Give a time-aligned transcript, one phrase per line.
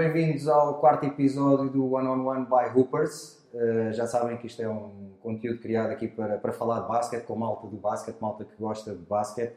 [0.00, 3.46] bem-vindos ao quarto episódio do One on One by Hoopers.
[3.52, 7.26] Uh, já sabem que isto é um conteúdo criado aqui para, para falar de basquete,
[7.26, 9.52] com malta do basquete, malta que gosta de basquete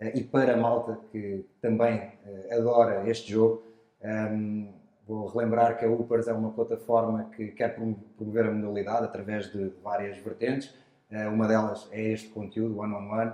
[0.00, 3.64] uh, e para malta que também uh, adora este jogo.
[4.00, 4.72] Um,
[5.04, 7.74] vou relembrar que a Hoopers é uma plataforma que quer
[8.14, 10.72] promover a modalidade através de várias vertentes.
[11.32, 13.32] uma delas é este conteúdo, One on One,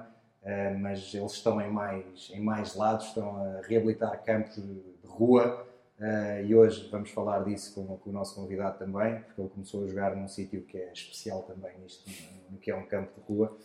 [0.81, 5.74] mas eles estão em mais, em mais lados, estão a reabilitar campos de rua.
[5.99, 9.85] Uh, e hoje vamos falar disso com, com, o nosso convidado também, porque ele começou
[9.85, 12.11] a jogar num sítio que é especial também, nisto,
[12.51, 13.57] no que é um campo de rua.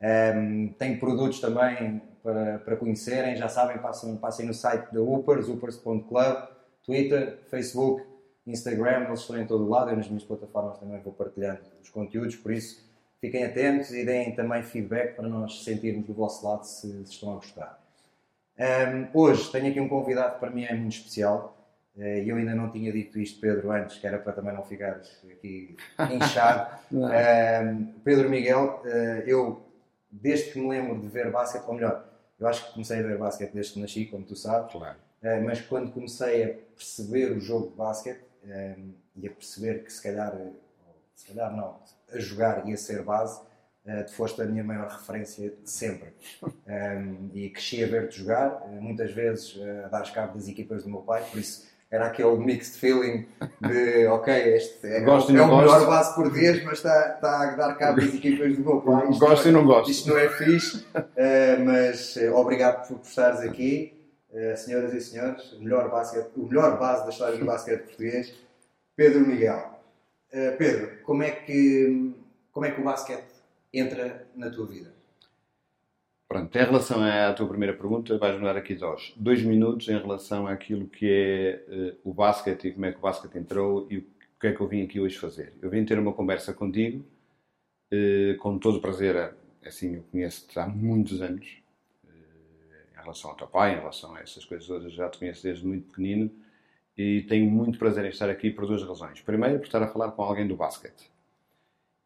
[0.00, 5.00] Um, ehm, tem produtos também para, para conhecerem, já sabem, passem, passem no site da
[5.00, 6.48] Upers, upers.club,
[6.84, 8.04] Twitter, Facebook,
[8.46, 12.36] Instagram, eles estão em todo lado, eu nas minhas plataformas também vou partilhando os conteúdos,
[12.36, 12.86] por isso
[13.18, 17.32] fiquem atentos e deem também feedback para nós sentirmos do vosso lado se, se estão
[17.32, 17.82] a gostar.
[18.58, 21.57] Um, ehm, hoje tenho aqui um convidado que para mim é muito especial,
[21.98, 25.20] e eu ainda não tinha dito isto, Pedro, antes, que era para também não ficares
[25.28, 25.76] aqui
[26.12, 26.78] inchado.
[28.04, 29.60] Pedro Miguel, eh, eu,
[30.08, 33.18] desde que me lembro de ver basquete, ou melhor, eu acho que comecei a ver
[33.18, 34.96] basquete desde que nasci, como tu sabes, claro.
[35.20, 38.22] Eh, mas quando comecei a perceber o jogo de basquete
[39.16, 40.32] e a perceber que se calhar,
[41.16, 41.80] se calhar não,
[42.12, 43.40] a jogar ia ser base,
[44.06, 46.12] tu foste a minha maior referência sempre.
[47.34, 51.24] e cresci a ver-te jogar, muitas vezes a dar cabo das equipas do meu pai,
[51.28, 53.26] por isso era aquele mixed feeling
[53.60, 55.62] de ok, este é, gosto é o gosto.
[55.62, 59.10] melhor base português, mas está, está a dar cabo das equipas do meu pai.
[59.10, 59.90] Isto gosto é, e não gosto.
[59.90, 63.98] Isto não é fixe, uh, mas uh, obrigado por, por estares aqui,
[64.30, 65.52] uh, senhoras e senhores.
[65.52, 68.34] O melhor, basquete, o melhor base da história do basquete português,
[68.94, 69.78] Pedro Miguel.
[70.58, 72.14] Pedro, como é, que,
[72.52, 73.32] como é que o basquete
[73.72, 74.97] entra na tua vida?
[76.28, 80.46] Pronto, em relação à tua primeira pergunta, vais-me dar aqui dois, dois minutos em relação
[80.46, 84.06] àquilo que é uh, o basquete e como é que o basquete entrou e o
[84.38, 85.54] que é que eu vim aqui hoje fazer.
[85.62, 87.02] Eu vim ter uma conversa contigo,
[87.90, 91.46] uh, com todo o prazer, assim, eu conheço-te há muitos anos,
[92.04, 95.42] uh, em relação ao teu pai, em relação a essas coisas todas, já te conheço
[95.42, 96.30] desde muito pequenino
[96.94, 99.18] e tenho muito prazer em estar aqui por duas razões.
[99.22, 101.10] Primeiro, por estar a falar com alguém do basquete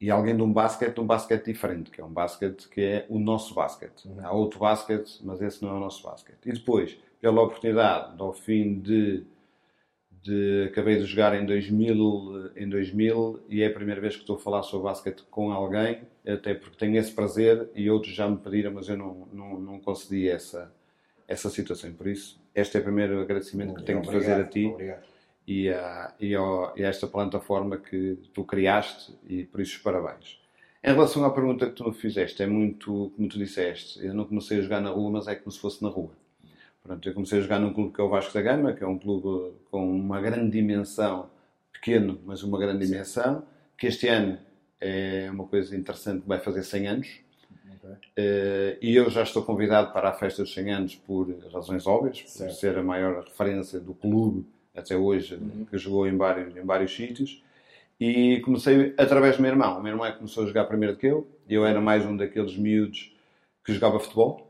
[0.03, 3.07] e alguém de um basquete, de um basquete diferente, que é um basquete que é
[3.09, 4.05] o nosso basquete.
[4.07, 4.27] Uhum.
[4.27, 6.45] Há outro basquete, mas esse não é o nosso basquete.
[6.45, 9.23] E depois, pela oportunidade, ao fim de,
[10.21, 14.35] de acabei de jogar em 2000, em 2000 e é a primeira vez que estou
[14.35, 18.39] a falar sobre basquete com alguém, até porque tenho esse prazer e outros já me
[18.39, 20.75] pediram, mas eu não, não, não concedi essa,
[21.29, 21.93] essa situação.
[21.93, 24.67] Por isso, este é o primeiro agradecimento que tenho de fazer a ti.
[24.67, 25.12] Obrigado
[25.47, 30.41] e a, e, a, e a esta plataforma que tu criaste e por isso parabéns.
[30.85, 34.25] Em relação à pergunta que tu me fizeste, é muito, como tu disseste, eu não
[34.25, 36.11] comecei a jogar na rua, mas é como se fosse na rua.
[36.83, 38.87] Pronto, eu comecei a jogar num clube que é o Vasco da Gama, que é
[38.87, 41.31] um clube com uma grande dimensão,
[41.73, 42.93] pequeno, mas uma grande Sim.
[42.93, 43.47] dimensão,
[43.79, 44.39] que este ano
[44.81, 47.21] é uma coisa interessante, vai fazer 100 anos.
[47.77, 47.91] Okay.
[47.93, 52.23] Uh, e eu já estou convidado para a festa dos 100 anos por razões óbvias,
[52.23, 52.55] por certo.
[52.55, 55.65] ser a maior referência do clube até hoje, uhum.
[55.65, 57.43] que jogou em vários, em vários sítios.
[58.01, 59.79] E comecei através do meu irmão.
[59.79, 61.27] O meu irmão é que começou a jogar primeiro do que eu.
[61.49, 63.15] Eu era mais um daqueles miúdos
[63.65, 64.49] que jogava futebol.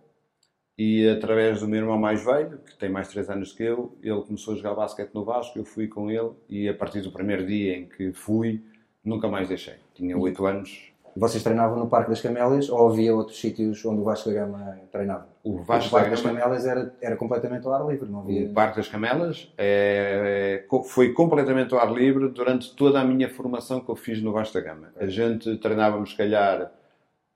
[0.79, 4.23] E através do meu irmão mais velho, que tem mais 3 anos que eu, ele
[4.23, 5.59] começou a jogar basquete no Vasco.
[5.59, 6.31] Eu fui com ele.
[6.49, 8.63] E a partir do primeiro dia em que fui,
[9.05, 9.75] nunca mais deixei.
[9.95, 14.05] Tinha 8 anos, vocês treinavam no Parque das Camélias ou havia outros sítios onde o
[14.05, 15.29] Vasco da Gama treinava?
[15.45, 18.47] O, Vasco o Parque das Camélias era, era completamente ao ar livre, não havia...
[18.47, 23.29] O Parque das Camélias é, é foi completamente ao ar livre durante toda a minha
[23.29, 24.89] formação que eu fiz no Vasco da Gama.
[24.97, 26.73] A gente treinávamos, se calhar,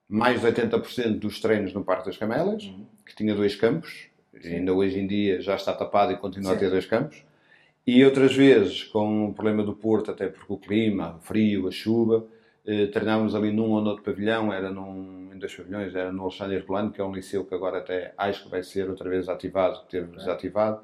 [0.08, 2.86] mais de 80% dos treinos no Parque das Camélias, uhum.
[3.04, 4.08] que tinha dois campos.
[4.42, 6.56] Ainda hoje em dia já está tapado e continua Sim.
[6.56, 7.22] a ter dois campos.
[7.86, 11.70] E outras vezes, com o problema do Porto, até porque o clima, o frio, a
[11.70, 12.26] chuva
[12.66, 16.56] eh, treinávamos ali num ou noutro pavilhão, era num, em dois pavilhões, era no Alexandre
[16.56, 19.82] Herculano, que é um liceu que agora até acho que vai ser outra vez ativado,
[19.82, 20.80] que teve desativado,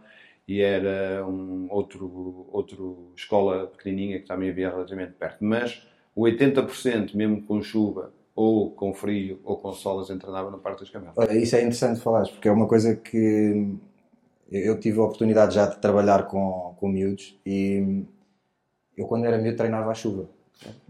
[0.47, 5.45] e era um outro, outro escola pequenininha que também havia relativamente perto.
[5.45, 5.85] Mas
[6.15, 10.59] o 80%, mesmo com chuva, ou com frio, ou com sol, a gente treinava no
[10.59, 11.19] Parque das Camelas.
[11.19, 13.77] Olha, isso é interessante falar, porque é uma coisa que
[14.51, 18.05] eu tive a oportunidade já de trabalhar com, com miúdos e
[18.97, 20.29] eu quando era miúdo treinava à chuva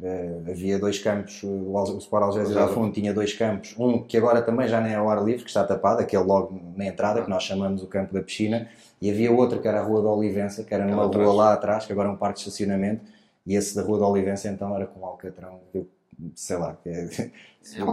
[0.01, 4.43] Uh, havia dois campos, o Sport Algésia da Fundo tinha dois campos, um que agora
[4.43, 7.31] também já nem é ao ar livre, que está tapado, aquele logo na entrada, que
[7.31, 8.69] nós chamamos o campo da piscina,
[9.01, 11.87] e havia outro que era a Rua da Olivença, que era numa rua lá atrás,
[11.87, 13.05] que agora é um parque de estacionamento,
[13.47, 15.89] e esse da Rua da Olivença então era com alcatrão, eu,
[16.35, 17.09] sei lá, que é,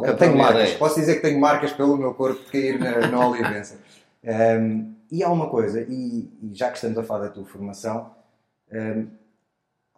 [0.04, 3.28] é tenho marcas, posso dizer que tenho marcas pelo meu corpo de cair na, na
[3.28, 3.78] Olivença.
[4.24, 8.12] Um, e há uma coisa, e, e, já que estamos a falar da tua formação,
[8.72, 9.08] Um,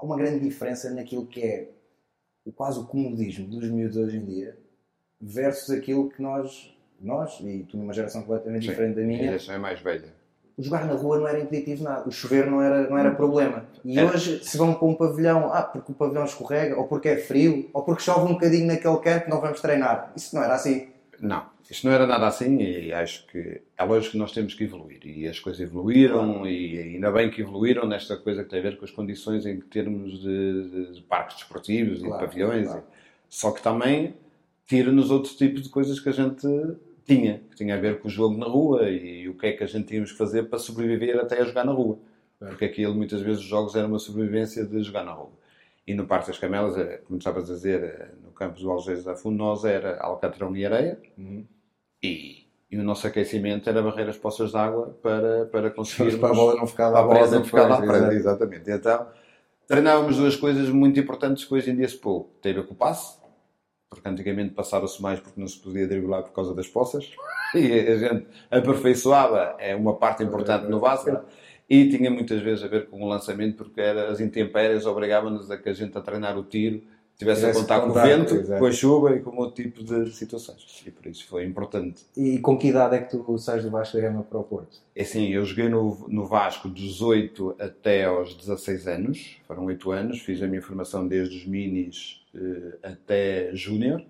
[0.02, 1.70] há uma grande diferença naquilo que é
[2.56, 4.58] quase o comodismo dos miúdos hoje em dia
[5.20, 9.24] versus aquilo que nós, nós e tu numa geração completamente Sim, diferente da A minha,
[9.24, 10.14] geração é mais velha.
[10.58, 13.66] jogar na rua não era impeditivo nada, o chover não era, não era problema.
[13.86, 14.06] E É.
[14.06, 17.70] hoje, se vão para um pavilhão, ah, porque o pavilhão escorrega, ou porque é frio,
[17.74, 20.12] ou porque chove um bocadinho naquele canto, não vamos treinar.
[20.16, 20.88] Isso não era assim.
[21.20, 24.64] Não, isto não era nada assim e acho que é lógico que nós temos que
[24.64, 25.00] evoluir.
[25.06, 28.78] E as coisas evoluíram e ainda bem que evoluíram nesta coisa que tem a ver
[28.78, 32.68] com as condições em termos de, de- parques desportivos e de Claro, pavilhões.
[32.68, 32.84] claro.
[33.30, 34.14] Só que também
[34.68, 36.46] tira-nos outros tipos de coisas que a gente
[37.06, 39.64] tinha, que tinha a ver com o jogo na rua e o que é que
[39.64, 41.98] a gente tínhamos que fazer para sobreviver até a jogar na rua.
[42.40, 45.32] Porque aquilo, muitas vezes, os jogos eram uma sobrevivência de jogar na rua.
[45.86, 49.16] E no Parque das Camelas, eh, como estavas a dizer, no campus do Algés da
[49.16, 51.00] Fundo, nós era alcatrão e areia
[52.02, 56.20] e, e o nosso aquecimento era barrer as poças de água para, para conseguirmos...
[56.20, 58.72] Para a bola não ficar lá para a bola não ficar lá presa, exatamente.
[58.72, 59.08] Então,
[59.68, 62.32] treinávamos duas coisas muito importantes que hoje em dia se pouco.
[62.42, 63.20] Tem a ver com o passe,
[63.90, 67.12] porque antigamente passava-se mais porque não se podia driblar por causa das poças,
[67.54, 71.22] e a gente aperfeiçoava, é uma parte importante no basquete,
[71.70, 75.58] e tinha muitas vezes a ver com o lançamento, porque era, as intempéries obrigavam-nos a
[75.58, 76.82] que a gente a treinar o tiro
[77.22, 78.60] tivesse a contar com o vento, exato.
[78.60, 80.84] com a chuva e com outro tipo de situações.
[80.86, 82.04] E por isso foi importante.
[82.18, 84.80] E com que idade é que tu sais do Vasco da Gama para o Porto?
[84.96, 89.92] É assim, eu joguei no, no Vasco dos 8 até aos 16 anos, foram 8
[89.92, 94.04] anos, fiz a minha formação desde os minis eh, até júnior.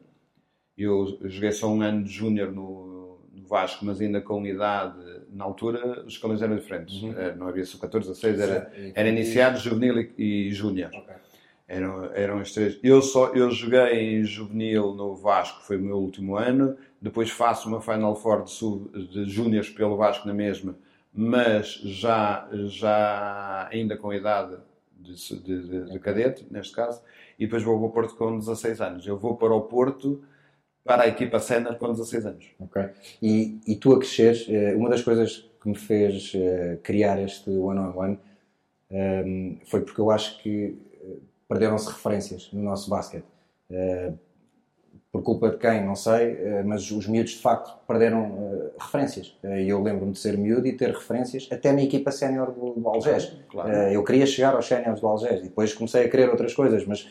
[0.77, 4.97] Eu joguei só um ano de júnior no, no Vasco, mas ainda com idade,
[5.33, 7.03] na altura, os escalões eram diferentes.
[7.03, 10.91] Eh, não havia sub-14, 16, era, era iniciado, juvenil e, e júnior.
[10.93, 11.13] Ok.
[11.73, 12.77] Eram, eram os três.
[12.83, 16.75] Eu, só, eu joguei em juvenil no Vasco, foi o meu último ano.
[17.01, 20.75] Depois faço uma Final Four de, sub- de júniores pelo Vasco na mesma,
[21.13, 24.57] mas já, já ainda com idade
[25.00, 27.01] de, de, de- de cadete, neste caso.
[27.39, 29.07] E depois vou para o Porto com 16 anos.
[29.07, 30.21] Eu vou para o Porto
[30.83, 32.45] para a equipa sénior com 16 anos.
[32.59, 32.83] Ok.
[33.21, 37.50] E, e tu a cresceres, eh, uma das coisas que me fez eh, criar este
[37.51, 38.17] one-on-one
[38.89, 40.75] ehm, foi porque eu acho que
[41.51, 43.25] perderam-se referências no nosso basquete.
[43.69, 44.13] Eh,
[45.12, 49.38] por culpa de quem, não sei, eh, mas os miúdos de facto perderam eh, referências.
[49.44, 52.88] E eu lembro-me de ser miúdo e ter referências até na equipa sénior do, do
[52.88, 53.33] Algés.
[53.50, 53.69] Claro.
[53.69, 56.86] Eh, eu queria chegar aos séniores do Algés e depois comecei a querer outras coisas,
[56.86, 57.09] mas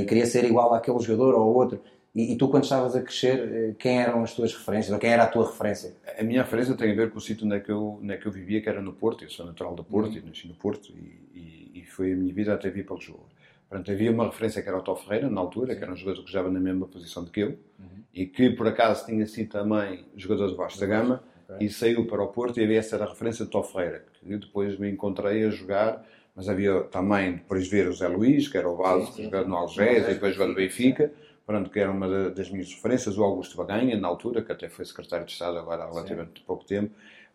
[0.00, 1.80] e queria ser igual àquele jogador ou outro.
[2.12, 4.92] E, e tu, quando estavas a crescer, quem eram as tuas referências?
[4.92, 5.94] Ou quem era a tua referência?
[6.18, 8.16] A minha referência tem a ver com o sítio onde é que eu, onde é
[8.16, 9.22] que eu vivia, que era no Porto.
[9.22, 12.34] Eu sou natural do Porto e nasci no Porto e, e, e foi a minha
[12.34, 13.22] vida até vir para Lisboa.
[13.70, 16.24] Portanto, havia uma referência que era o Tó Ferreira, na altura, que era um jogador
[16.24, 17.56] que jogava na mesma posição do que eu
[18.12, 21.64] e que, por acaso, tinha sido também jogador de Vasco da Gama Ok.
[21.64, 24.32] e saiu para o Porto e havia essa era a referência de Tó Ferreira, que
[24.32, 28.58] eu depois me encontrei a jogar, mas havia também, depois ver o Zé Luís, que
[28.58, 29.24] era o base, Sim, que sim.
[29.26, 31.12] jogava no Algés e depois jogava no Benfica,
[31.46, 34.68] Pronto, que era uma da- das minhas referências, o Augusto Baganha, na altura, que até
[34.68, 36.94] foi secretário de Estado agora há relativamente pouco tempo.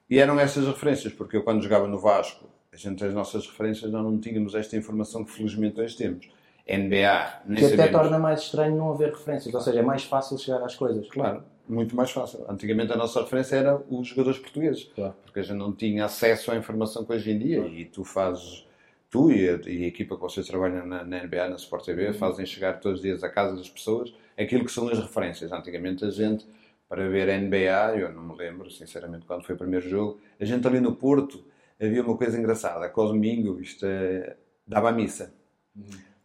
[0.10, 3.90] E eram essas referências, porque eu quando jogava no Vasco, a gente, as nossas referências,
[3.92, 6.30] nós não tínhamos esta informação que felizmente hoje temos.
[6.68, 8.02] NBA, nem Que até sabemos.
[8.02, 11.08] torna mais estranho não haver referências, ou seja, é mais fácil chegar às coisas.
[11.10, 12.44] Claro, muito mais fácil.
[12.50, 15.14] Antigamente a nossa referência era os jogadores portugueses, Claro.
[15.24, 18.66] porque a gente não tinha acesso à informação que hoje em dia e tu fazes,
[19.12, 22.14] tu e a, e a equipa que vocês trabalham na, na NBA, na Sport TV,
[22.14, 25.52] fazem chegar todos os dias à casa das pessoas aquilo que são as referências.
[25.52, 26.46] Antigamente a gente,
[26.90, 30.44] para ver a NBA, eu não me lembro, sinceramente, quando foi o primeiro jogo, a
[30.46, 31.44] gente ali no Porto
[31.82, 34.36] havia uma coisa engraçada, que ao domingo isto é,
[34.68, 35.34] dava a missa.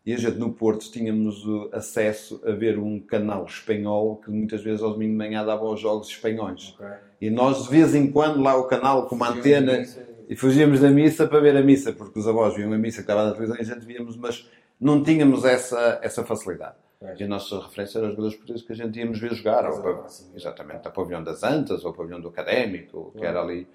[0.05, 4.83] E a gente no Porto tínhamos acesso a ver um canal espanhol que muitas vezes
[4.83, 6.77] ao domingo de manhã dava aos jogos espanhóis.
[7.21, 9.85] E nós de vez em quando lá o canal com uma antena
[10.29, 13.03] e fugíamos da missa para ver a missa, porque os avós viam a missa que
[13.03, 14.49] estava na televisão e a gente víamos, mas
[14.81, 16.77] não tínhamos essa, essa facilidade.
[16.99, 17.19] Pois.
[17.19, 20.09] E a nossa referência era os jogadores portugueses que a gente íamos ver jogar, ou
[20.09, 20.31] Sim.
[20.35, 23.67] exatamente, a pavilhão das Antas, ou o pavilhão do Académico, que era ali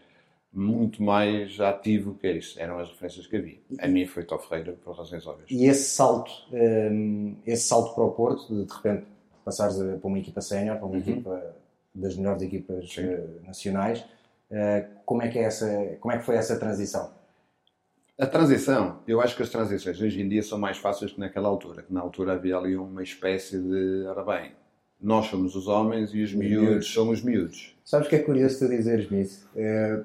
[0.55, 2.59] muito mais ativo que isso.
[2.59, 3.59] Eram as referências que havia.
[3.79, 5.49] A minha foi Tó Ferreira, por razões óbvias.
[5.51, 9.05] E esse salto, hum, esse salto para o Porto, de, de repente
[9.43, 11.55] passares para uma equipa sénior, para uma equipa
[11.93, 13.03] das melhores equipas Sim.
[13.03, 14.03] eh, nacionais,
[14.49, 17.13] eh, como é que é essa, como é que foi essa transição?
[18.17, 21.47] A transição, eu acho que as transições hoje em dia são mais fáceis que naquela
[21.47, 24.53] altura, que na altura havia ali uma espécie de, ora bem,
[24.99, 26.87] nós somos os homens e os miúdos miúdos.
[26.87, 27.74] somos miúdos.
[27.85, 29.47] Sabes que é curioso tu dizeres-me isso?
[29.55, 30.01] Eh,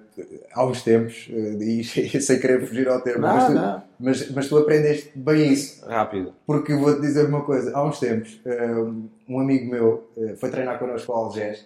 [0.53, 1.83] há uns tempos, eh, e
[2.21, 3.83] sem querer fugir ao termo, mas, tu, não.
[3.99, 5.87] mas, mas tu aprendeste bem isso.
[5.87, 6.35] Rápido.
[6.47, 8.71] Porque vou-te dizer uma coisa, há uns tempos, eh,
[9.27, 11.65] um amigo meu foi treinar connosco ao Algés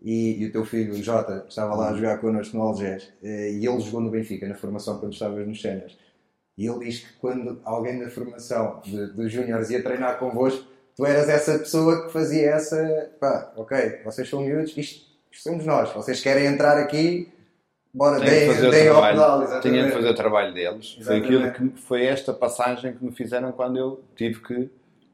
[0.00, 3.66] e, e o teu filho, o Jota, estava lá a jogar connosco no Algés e
[3.66, 5.98] ele jogou no Benfica, na formação quando estavas nos séniores.
[6.56, 8.80] E ele diz que quando alguém da formação
[9.14, 10.64] dos Júniores ia treinar convosco,
[10.96, 13.10] tu eras essa pessoa que fazia essa.
[13.20, 17.32] pá, ok, vocês são miúdos, isto, isto somos nós, vocês querem entrar aqui,
[17.92, 19.60] bora, deem, deem ao pedal.
[19.60, 20.98] Tinha de fazer o trabalho deles.
[21.02, 24.70] Foi, aquilo que, foi esta passagem que me fizeram quando eu tive que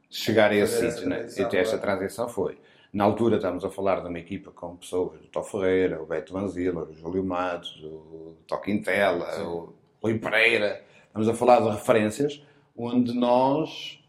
[0.09, 1.27] chegar a esse sítio, né?
[1.37, 2.57] E esta transição foi.
[2.91, 6.33] Na altura estamos a falar de uma equipa com pessoas, o Tó Ferreira, o Beto
[6.33, 9.41] Vanzila, o Júlio Matos, o Tó Quintela, Sim.
[9.41, 10.81] o Rui Pereira.
[11.05, 12.41] Estamos a falar de referências
[12.75, 13.99] onde nós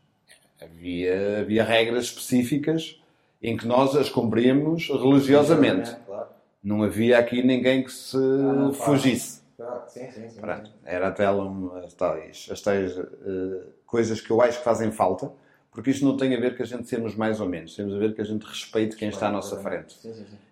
[0.60, 2.97] havia, havia regras específicas
[3.42, 5.94] em que nós as cumpríamos religiosamente.
[6.62, 9.42] Não havia aqui ninguém que se ah, fugisse.
[9.86, 10.40] sim, sim, sim,
[10.84, 15.30] Era até as tais, as tais uh, coisas que eu acho que fazem falta
[15.78, 17.98] porque isto não tem a ver com a gente sermos mais ou menos, temos a
[17.98, 19.94] ver que a gente respeite quem está à nossa frente.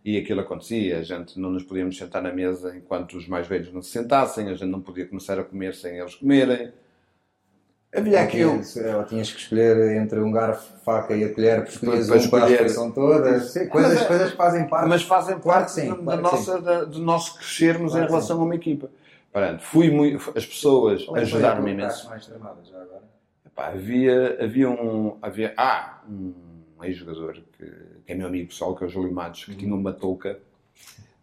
[0.05, 3.73] E aquilo acontecia, a gente não nos podíamos sentar na mesa enquanto os mais velhos
[3.73, 6.73] não se sentassem, a gente não podia começar a comer sem eles comerem.
[7.97, 8.61] Havia aquilo.
[8.97, 12.45] Ou tinhas que escolher entre um garfo, faca e a colher, porque escolhias um para
[12.45, 13.41] a refeição toda.
[13.41, 14.89] Sim, coisas, mas, coisas que fazem parte.
[14.89, 18.43] Mas fazem parte sim, da, claro nossa, da, do nosso crescermos claro em relação sim.
[18.43, 18.91] a uma equipa.
[19.33, 22.09] Portanto, fui muito, as pessoas ajudaram-me imenso.
[22.09, 23.03] Mais tramadas já agora?
[23.55, 25.17] Pá, havia, havia um.
[25.23, 27.65] Havia, ah, um ex-jogador que,
[28.05, 29.57] que, é meu amigo pessoal, que é o Júlio Matos, que uhum.
[29.57, 30.39] tinha uma touca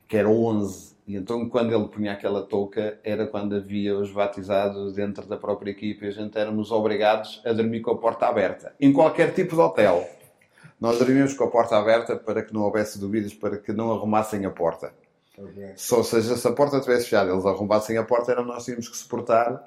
[0.07, 0.92] que era 11.
[1.05, 5.71] E então, quando ele punha aquela touca, era quando havia os batizados dentro da própria
[5.71, 8.73] equipa e a gente éramos obrigados a dormir com a porta aberta.
[8.79, 10.07] Em qualquer tipo de hotel.
[10.79, 14.45] Nós dormíamos com a porta aberta para que não houvesse dúvidas, para que não arrumassem
[14.45, 14.93] a porta.
[15.37, 15.73] Okay.
[15.75, 18.95] Só seja, se a porta estivesse fechada, eles arrumassem a porta, era nós tínhamos que
[18.95, 19.63] suportar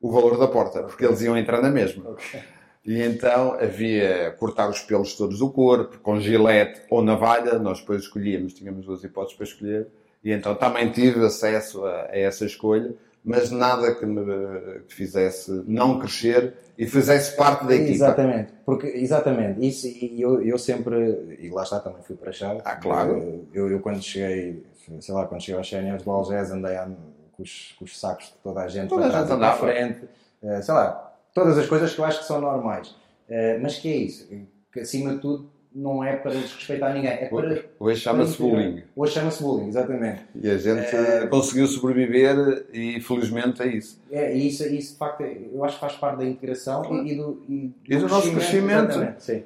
[0.00, 2.10] o valor da porta, porque eles iam entrar na mesma.
[2.10, 2.42] Okay.
[2.84, 8.02] E então havia cortar os pelos todos do corpo, com gilete ou navalha, nós depois
[8.02, 9.88] escolhíamos, tínhamos duas hipóteses para escolher,
[10.26, 12.92] e então também tive acesso a, a essa escolha,
[13.24, 17.92] mas nada que me que fizesse não crescer e fizesse parte da equipa.
[17.92, 22.32] Exatamente, porque, exatamente, isso, e eu, eu sempre, e lá está, também fui para a
[22.32, 22.60] chave.
[22.64, 23.46] Ah, claro.
[23.54, 24.66] Eu, eu, quando cheguei,
[25.00, 26.88] sei lá, quando cheguei aos séniores do Algés, andei a
[27.36, 30.08] com os, com os sacos de toda a gente toda para, para a frente,
[30.42, 32.88] uh, sei lá, todas as coisas que eu acho que são normais.
[33.28, 34.28] Uh, mas que é isso?
[34.72, 37.64] Que acima de tudo não é para desrespeitar ninguém, é para.
[37.78, 38.82] Hoje chama-se bullying.
[38.96, 40.22] Hoje chama-se bullying, exatamente.
[40.34, 41.26] E a gente é...
[41.26, 44.00] conseguiu sobreviver e felizmente é isso.
[44.10, 47.06] É, e isso, isso de facto eu acho que faz parte da integração claro.
[47.06, 48.98] e, do, e, do, e do nosso crescimento.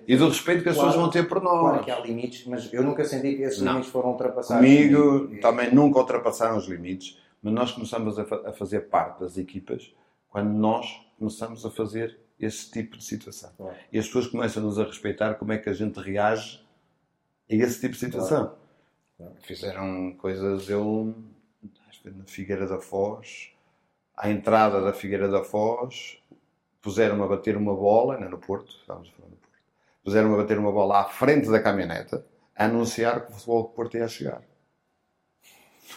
[0.07, 1.61] E do respeito que as claro, pessoas vão ter por nós.
[1.61, 3.73] Claro que há limites, mas eu nunca senti que esses não.
[3.73, 4.65] limites foram ultrapassados.
[4.65, 5.41] Comigo e...
[5.41, 9.93] também nunca ultrapassaram os limites mas nós começamos a, fa a fazer parte das equipas
[10.29, 10.87] quando nós
[11.19, 13.53] começamos a fazer esse tipo de situação.
[13.57, 13.77] Claro.
[13.93, 16.65] E as pessoas começam-nos a respeitar como é que a gente reage
[17.51, 18.57] a esse tipo de situação.
[19.17, 19.35] Claro.
[19.43, 21.15] Fizeram coisas, eu,
[22.05, 23.53] na Figueira da Foz,
[24.17, 26.19] à entrada da Figueira da Foz,
[26.81, 29.59] puseram-me a bater uma bola, não, no Porto, estávamos a falar no Porto,
[30.03, 32.25] puseram-me a bater uma bola à frente da caminhoneta,
[32.57, 34.43] a anunciar que o futebol do Porto ia chegar.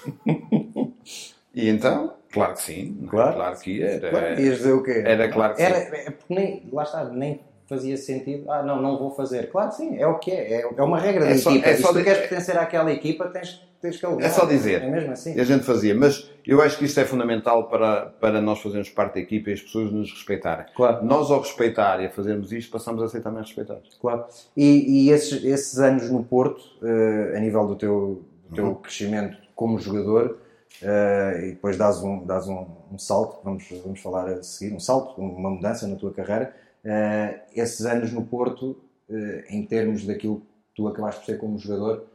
[1.53, 3.07] E então, claro que sim, é?
[3.07, 3.83] claro, claro que.
[3.83, 5.03] Era, claro, ias dizer o quê?
[5.05, 5.95] Era claro que era, sim.
[5.95, 9.49] É porque nem, lá está, nem fazia sentido, ah, não, não vou fazer.
[9.49, 11.69] Claro que sim, é o que é, é, é uma regra é da só, equipa.
[11.69, 14.27] É se tu queres pertencer àquela equipa, tens, tens que alugar.
[14.27, 14.81] É só dizer.
[14.81, 15.35] É mesmo assim.
[15.35, 18.89] E a gente fazia, mas eu acho que isto é fundamental para, para nós fazermos
[18.89, 20.65] parte da equipa e as pessoas nos respeitarem.
[20.75, 21.05] Claro.
[21.05, 23.97] Nós, ao respeitar e a fazermos isto, passamos a ser também respeitados.
[23.99, 24.25] Claro.
[24.55, 28.75] E, e esses, esses anos no Porto, uh, a nível do teu, do teu uhum.
[28.75, 30.37] crescimento como jogador,
[30.81, 34.79] Uh, e depois dás um, dás um, um, salto, vamos, vamos falar a seguir, um
[34.79, 36.53] salto, uma mudança na tua carreira.
[36.83, 38.77] Uh, esses anos no Porto,
[39.09, 42.05] uh, em termos daquilo que tu acabaste por ser como jogador,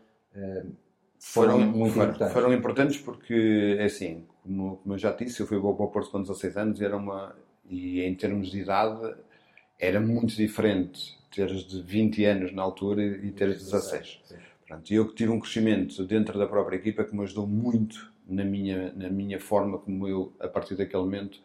[1.18, 2.34] foram, foram, muito foram, importantes.
[2.34, 6.10] Foram importantes porque, é assim, como, como eu já disse, eu fui para o Porto
[6.10, 7.34] com 16 anos e, era uma,
[7.68, 9.14] e em termos de idade
[9.78, 14.20] era muito diferente teres de 20 anos na altura e teres 16.
[14.60, 18.44] Portanto, eu que tive um crescimento dentro da própria equipa que me ajudou muito na
[18.44, 21.40] minha, na minha forma como eu, a partir daquele momento,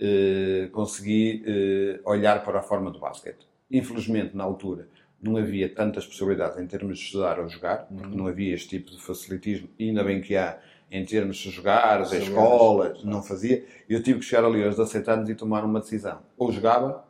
[0.00, 3.46] eh, consegui eh, olhar para a forma do basquete.
[3.70, 4.88] Infelizmente, na altura,
[5.20, 8.14] não havia tantas possibilidades em termos de estudar ou jogar, porque uhum.
[8.14, 12.16] não havia este tipo de facilitismo, ainda bem que há em termos de jogar, da
[12.16, 13.64] escola, não fazia.
[13.88, 16.22] Eu tive que chegar ali aos 17 anos e tomar uma decisão.
[16.36, 17.04] Ou jogava,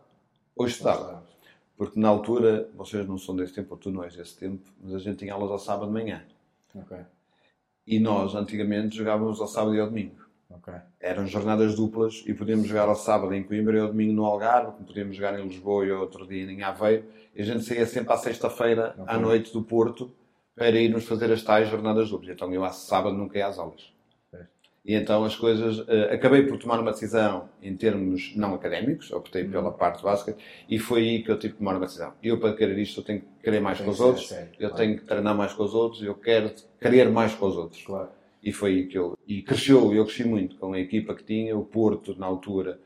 [0.57, 1.25] ou estudava.
[1.77, 4.95] Porque na altura, vocês não são desse tempo, ou tu não és desse tempo, mas
[4.95, 6.25] a gente tinha aulas ao sábado de manhã.
[6.75, 7.05] Okay.
[7.91, 10.17] E nós, antigamente, jogávamos ao sábado e ao domingo.
[10.51, 10.75] Okay.
[11.01, 14.73] Eram jornadas duplas e podíamos jogar ao sábado em Coimbra e ao domingo no Algarve,
[14.73, 17.05] como podíamos jogar em Lisboa e outro dia em Aveiro.
[17.35, 19.15] E a gente saía sempre à sexta-feira, okay.
[19.15, 20.13] à noite do Porto,
[20.55, 22.35] para irmos fazer as tais jornadas duplas.
[22.35, 23.91] Então eu, à sábado, nunca ia às aulas.
[24.89, 25.81] E então as coisas.
[25.81, 29.51] Uh, acabei por tomar uma decisão em termos não académicos, optei uhum.
[29.51, 30.35] pela parte básica,
[30.67, 32.15] e foi aí que eu tive que tomar uma decisão.
[32.23, 34.77] Eu, para querer isto, eu tenho que querer mais com os outros, sério, eu claro.
[34.77, 37.83] tenho que treinar mais com os outros, eu quero querer mais com os outros.
[37.83, 38.09] Claro.
[38.43, 39.19] E foi aí que eu.
[39.27, 42.81] E cresceu, eu cresci muito com a equipa que tinha, o Porto, na altura,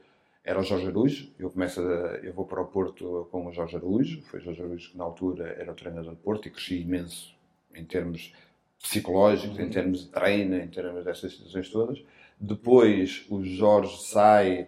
[0.44, 1.32] era o Jorge Araújo.
[1.38, 4.22] Eu, começo a, eu vou para o Porto com o Jorge Araújo.
[4.22, 7.32] Foi o Jorge Araújo que, na altura, era o treinador do Porto e cresci imenso
[7.72, 8.32] em termos
[8.82, 12.04] psicológicos, em termos de treino, em termos dessas situações todas.
[12.38, 14.66] Depois o Jorge sai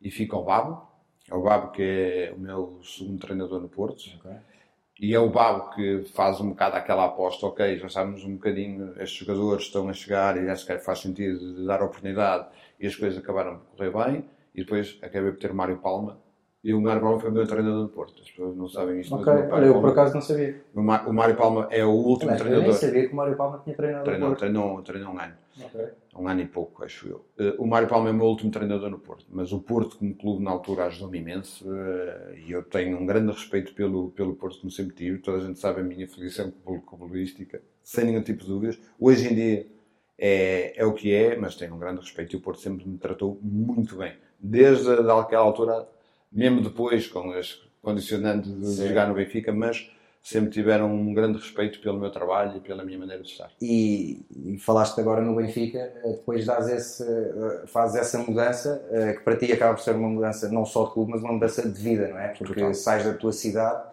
[0.00, 0.86] e fica o Babo.
[1.30, 4.02] É o Babo que é o meu segundo treinador no Porto.
[4.18, 4.36] Okay.
[5.00, 8.92] E é o Babo que faz um bocado aquela aposta, ok, já sabemos um bocadinho,
[9.00, 12.46] estes jogadores estão a chegar e acho que faz sentido de dar oportunidade
[12.78, 14.24] e as coisas acabaram por correr bem.
[14.54, 16.20] E depois acabei por ter o Mário Palma,
[16.64, 18.22] e o Mário Palma foi o meu treinador do Porto.
[18.22, 19.12] As pessoas não sabem isto.
[19.16, 20.62] Ok, olha, eu por acaso não sabia.
[20.72, 22.66] O, Mário Palma é o último Mas, treinador.
[22.66, 24.38] Eu nem sabia que o Mário Palma tinha treinado treinou, no Porto.
[24.38, 25.34] Treinou, treinou um ano.
[25.60, 25.86] Okay.
[26.16, 27.24] Um ano e pouco, acho eu.
[27.36, 29.26] Uh, o Mário Palma é o meu último treinador no Porto.
[29.28, 31.68] Mas o Porto, como clube, na altura ajudou-me imenso.
[31.68, 35.18] Uh, e eu tenho um grande respeito pelo, pelo Porto, como sempre tive.
[35.18, 38.80] Toda a gente sabe a minha filiação futebolística, sem nenhum tipo de dúvidas.
[39.00, 39.66] Hoje em dia
[40.16, 42.36] é, é o que é, mas tenho um grande respeito.
[42.36, 44.14] E o Porto sempre me tratou muito bem.
[44.38, 45.88] Desde aquela altura
[46.32, 48.88] mesmo depois com as condicionantes de Sim.
[48.88, 49.90] jogar no Benfica, mas
[50.22, 53.50] sempre tiveram um grande respeito pelo meu trabalho e pela minha maneira de estar.
[53.60, 59.14] E, e falaste agora no Benfica, eh, depois dás esse, eh, fazes essa mudança, eh,
[59.14, 61.68] que para ti acaba por ser uma mudança não só de clube, mas uma mudança
[61.68, 62.28] de vida, não é?
[62.28, 62.72] Porque Total.
[62.72, 63.90] sais da tua cidade,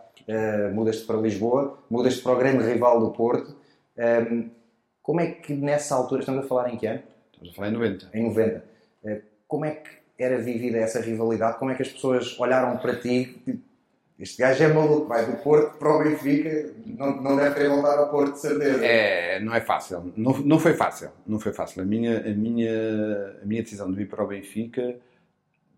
[0.73, 3.55] mudas-te para Lisboa, mudas-te para o grande rival do Porto.
[3.97, 4.51] Ehm,
[5.01, 7.01] como é que nessa altura, estamos a falar em que ano?
[7.31, 8.09] Estamos a falar em 90.
[8.13, 8.63] Em 90.
[9.47, 9.89] Como é que
[10.23, 11.57] era vivida essa rivalidade?
[11.57, 13.41] Como é que as pessoas olharam para ti?
[14.19, 17.97] Este gajo é maluco, vai do Porto para o Benfica, não, não deve querer voltar
[17.97, 18.85] ao Porto, de certeza.
[18.85, 20.11] É, não é fácil.
[20.17, 21.09] Não, não foi fácil.
[21.25, 21.81] Não foi fácil.
[21.81, 24.97] A minha, a, minha, a minha decisão de vir para o Benfica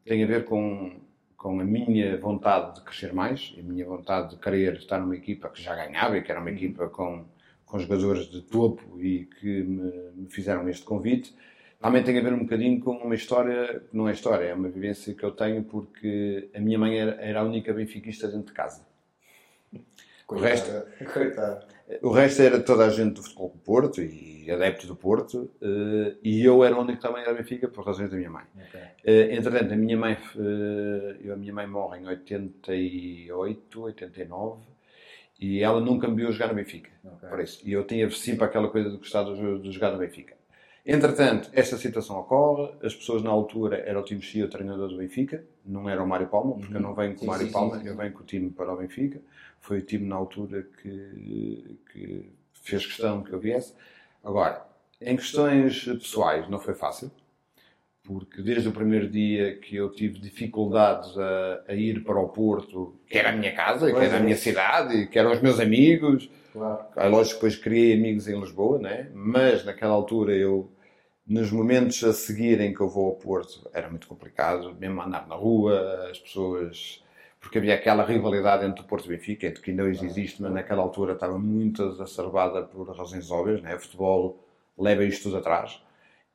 [0.03, 0.91] tem a ver com,
[1.37, 5.47] com a minha vontade de crescer mais, a minha vontade de querer estar numa equipa
[5.47, 7.23] que já ganhava e que era uma equipa com,
[7.63, 11.31] com jogadores de topo e que me, me fizeram este convite
[11.81, 15.15] também tem a ver um bocadinho com uma história, não é história, é uma vivência
[15.15, 18.85] que eu tenho porque a minha mãe era, era a única benfiquista dentro de casa.
[20.27, 20.71] O resto,
[22.01, 26.17] o resto era toda a gente do futebol do Porto e adeptos do Porto uh,
[26.23, 28.45] e eu era o único que também era Benfica por razões da minha mãe.
[28.55, 28.81] Okay.
[28.81, 34.61] Uh, entretanto, a minha mãe, uh, eu, a minha mãe morre em 88, 89
[35.37, 36.89] e ela nunca me viu jogar no Benfica.
[37.03, 37.29] Okay.
[37.29, 37.67] Por isso.
[37.67, 40.35] E eu tinha sempre aquela coisa de gostar de, de jogar no Benfica.
[40.85, 44.97] Entretanto, esta situação ocorre, as pessoas na altura era o time Chia, o treinador do
[44.97, 46.79] Benfica, não era o Mário Palma, porque uhum.
[46.79, 47.87] eu não venho com o Mário sim, Palma, sim, sim.
[47.89, 49.21] eu venho com o time para o Benfica.
[49.59, 53.73] Foi o time na altura que, que fez questão que eu viesse.
[54.23, 54.65] Agora,
[54.99, 57.11] em questões pessoais, não foi fácil,
[58.03, 62.99] porque desde o primeiro dia que eu tive dificuldades a, a ir para o Porto,
[63.07, 64.19] que era a minha casa, pois que era é.
[64.19, 66.85] a minha cidade, que eram os meus amigos, Claro.
[66.97, 69.09] É lógico que depois criei amigos em Lisboa, né?
[69.13, 70.69] mas naquela altura eu,
[71.25, 75.27] nos momentos a seguir em que eu vou ao Porto, era muito complicado, mesmo andar
[75.27, 77.01] na rua, as pessoas.
[77.39, 80.41] Porque havia aquela rivalidade entre o Porto e o Benfica, entre que ainda hoje existe,
[80.41, 83.75] mas naquela altura estava muito exacerbada por razões óbvias, né?
[83.75, 84.45] o futebol
[84.77, 85.81] leva isto tudo atrás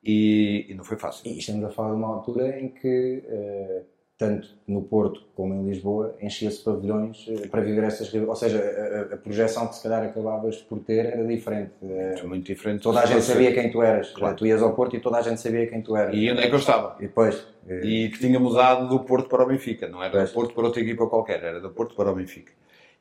[0.03, 1.31] e, e, não foi fácil.
[1.31, 3.25] E estamos a falar de uma altura em que.
[3.29, 8.59] Uh tanto no Porto como em Lisboa, enchia-se pavilhões eh, para viver essas Ou seja,
[8.59, 11.73] a, a, projeção que se calhar acabavas por ter era diferente.
[11.83, 12.83] Eh, muito, muito diferente.
[12.83, 14.11] Toda a gente sabia quem tu eras.
[14.11, 14.35] Claro.
[14.35, 16.15] Tu ias ao Porto e toda a gente sabia quem tu eras.
[16.15, 16.97] E onde é que eu estava.
[16.99, 17.47] E depois.
[17.69, 19.87] E que tinha mudado do Porto para o Benfica.
[19.87, 20.31] Não era pois.
[20.31, 22.53] do Porto para outra equipa qualquer, era do Porto para o Benfica.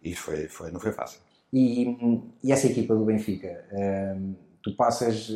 [0.04, 1.22] E foi, foi, não foi fácil.
[1.54, 1.98] E,
[2.44, 3.64] e essa equipa do Benfica,
[4.62, 5.32] tu passas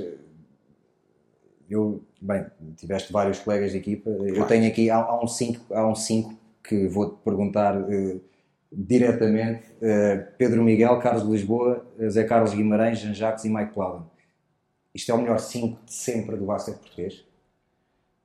[1.69, 2.45] eu, bem,
[2.77, 4.09] tiveste vários colegas de equipa.
[4.11, 4.35] Claro.
[4.35, 8.21] Eu tenho aqui, há, há um cinco, há um cinco que vou-te perguntar uh,
[8.71, 14.05] diretamente: uh, Pedro Miguel, Carlos de Lisboa, Zé Carlos Guimarães, Jean Jacques e Mike Plowden.
[14.93, 17.25] Isto é o melhor 5 de sempre do basquete português?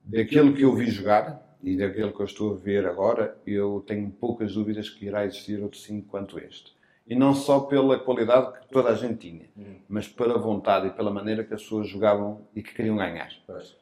[0.03, 4.09] Daquilo que eu vi jogar e daquilo que eu estou a ver agora, eu tenho
[4.09, 6.75] poucas dúvidas que irá existir outro 5 quanto este.
[7.07, 9.75] E não só pela qualidade que toda a gente tinha, uhum.
[9.87, 13.29] mas pela vontade e pela maneira que as pessoas jogavam e que queriam ganhar.
[13.45, 13.75] Pois.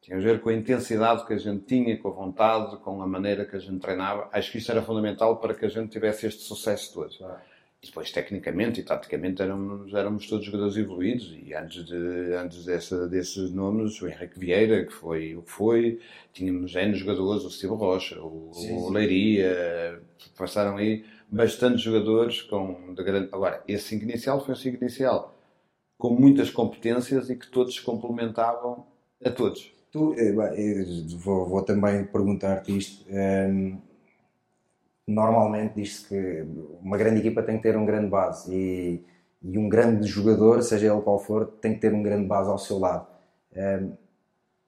[0.00, 3.06] Tinha a ver com a intensidade que a gente tinha, com a vontade, com a
[3.06, 4.28] maneira que a gente treinava.
[4.32, 7.10] Acho que isso era fundamental para que a gente tivesse este sucesso todo.
[7.82, 11.34] E depois, tecnicamente e taticamente, éramos, éramos todos jogadores evoluídos.
[11.42, 16.00] E antes, de, antes dessa, desses nomes, o Henrique Vieira, que foi o que foi,
[16.34, 20.02] tínhamos N jogadores, o Steve Rocha, o, sim, o Leiria,
[20.36, 21.02] passaram aí
[21.34, 23.28] bastantes jogadores com de grande.
[23.32, 25.34] Agora, esse 5 inicial foi um 5 inicial
[25.98, 28.86] com muitas competências e que todos complementavam
[29.24, 29.72] A todos.
[29.90, 30.32] Tu, eh,
[31.18, 33.06] vou, vou, também perguntar-te isto.
[33.08, 33.78] Um, ehm,
[35.06, 36.46] normalmente diz-se que
[36.82, 39.04] uma grande equipa tem que ter um grande base e,
[39.42, 42.58] e, um grande jogador, seja ele qual for, tem que ter um grande base ao
[42.58, 43.06] seu lado.
[43.54, 43.92] Um, ehm,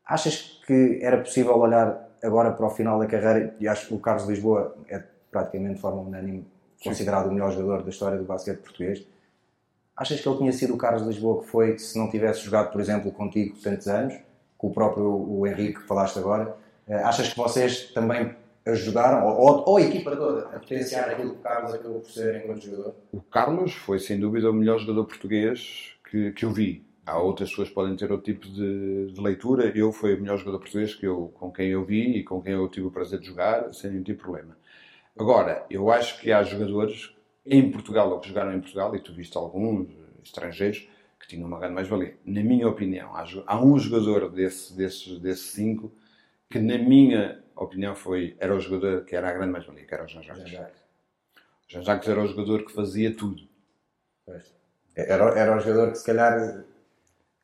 [0.05, 3.57] achas que era possível olhar agora para o final da carreira?
[3.61, 6.47] E acho que o Carlos Lisboa é praticamente de forma unânime
[6.83, 9.07] considerado o melhor jogador da história do basquete português.
[9.97, 12.81] Achas que ele tinha sido o Carlos Lisboa que foi se não tivesse jogado, por
[12.81, 14.15] exemplo, contigo tantos anos,
[14.59, 16.55] com o próprio o Henrique que falaste agora?
[16.87, 18.35] Eh, achas que vocês também
[18.67, 22.43] ajudaram, ou, ou a equipa toda, a potenciar aquilo que o Carlos acabou por ser
[22.43, 22.95] enquanto jogador?
[23.13, 26.85] O Carlos foi, sem dúvida, o melhor jogador português que, que eu vi.
[27.07, 29.71] Há outras pessoas que podem ter outro tipo de, de, leitura.
[29.77, 32.55] Eu fui o melhor jogador português que eu, com quem eu vi e com quem
[32.55, 34.57] eu tive o prazer de jogar, sem nenhum tipo de problema.
[35.19, 39.15] Agora, eu acho que há jogadores em Portugal, ou que jogaram em Portugal, e tu
[39.15, 39.89] viste alguns
[40.23, 42.17] estrangeiros, que tinham uma grande mais-valia.
[42.25, 45.91] Na minha opinião, há, há um jogador desse, desses, desses cinco
[46.51, 50.05] que, na minha opinião, foi, era o jogador que era a grande mais-valia, que era
[50.05, 50.53] o Jean-Jacques.
[50.55, 53.43] O Jean-Jacques era o jogador que fazia tudo.
[54.95, 56.65] Era, era o jogador que, se calhar,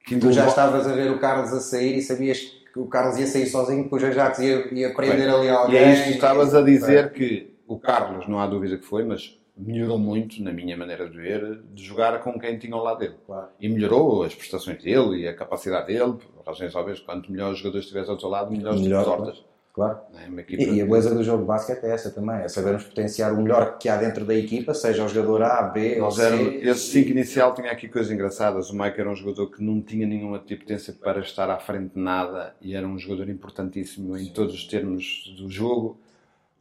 [0.05, 3.19] que tu já estavas a ver o Carlos a sair e sabias que o Carlos
[3.19, 5.75] ia sair sozinho, depois o Jean-Jacques ia, ia prender Bem, ali alguém.
[5.75, 9.05] E é isso que estavas a dizer que o Carlos, não há dúvida que foi,
[9.05, 12.99] mas melhorou muito, na minha maneira de ver, de jogar com quem tinha ao lado
[12.99, 13.17] dele.
[13.27, 13.49] Claro.
[13.61, 17.59] E melhorou as prestações dele e a capacidade dele, por razões óbvias, quanto melhor os
[17.59, 19.45] jogadores estivessem ao seu lado, melhores melhor, tortas.
[19.73, 20.01] Claro.
[20.15, 20.41] É?
[20.41, 20.63] Equipa...
[20.63, 23.41] E, e, a beleza do jogo de basquete é essa também, é sabermos potenciar o
[23.41, 26.61] melhor que há dentro da equipa, seja o jogador A, B ou C.
[26.63, 28.71] Esse 5 inicial tinha aqui coisas engraçadas.
[28.71, 32.01] O Mike era um jogador que não tinha nenhuma potência para estar à frente de
[32.01, 35.99] nada e era um jogador importantíssimo em todos os termos do jogo.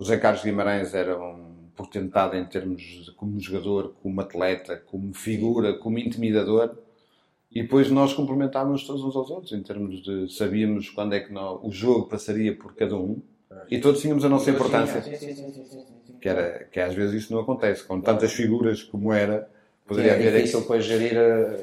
[0.01, 5.13] O Zé Carlos Guimarães era um portentado em termos de, como jogador, como atleta, como
[5.13, 6.75] figura, como intimidador.
[7.51, 11.31] E depois nós complementávamos todos uns aos outros, em termos de sabíamos quando é que
[11.31, 13.21] nós, o jogo passaria por cada um
[13.69, 15.01] e todos tínhamos a nossa importância.
[16.19, 17.83] Que, era, que às vezes isso não acontece.
[17.83, 19.47] Com tantas figuras como era,
[19.85, 20.33] poderia é haver.
[20.33, 21.15] É difícil depois gerir.